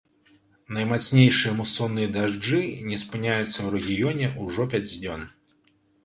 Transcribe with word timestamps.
Наймацнейшыя 0.75 1.51
мусонныя 1.57 2.07
дажджы 2.15 2.61
не 2.91 2.97
спыняюцца 3.01 3.51
ў 3.51 3.67
рэгіёне 3.75 4.25
ўжо 4.47 4.65
пяць 4.73 4.87
дзён. 4.95 5.21